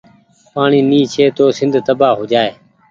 پآڻيٚ 0.53 0.87
ني 0.89 0.99
ڇي 1.13 1.25
تو 1.37 1.45
سند 1.57 1.73
تبآه 1.87 2.13
هوجآئي۔ 2.19 2.51